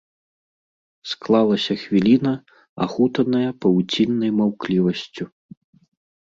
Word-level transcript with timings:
Склалася 1.09 1.73
хвіліна, 1.81 2.33
ахутаная 2.85 3.51
павуціннай 3.67 4.31
маўклівасцю. 4.41 5.23